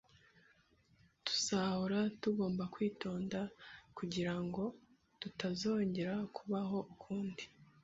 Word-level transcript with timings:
Tuzahora 1.25 1.99
tugomba 2.21 2.63
kwitonda 2.73 3.39
kugirango 3.97 4.63
tutazongera 5.21 6.15
kubaho 6.35 6.77
ukundi 6.93 7.43